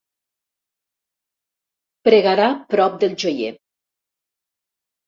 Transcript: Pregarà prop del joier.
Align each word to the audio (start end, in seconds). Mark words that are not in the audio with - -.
Pregarà 2.09 2.49
prop 2.73 2.99
del 3.05 3.17
joier. 3.27 3.55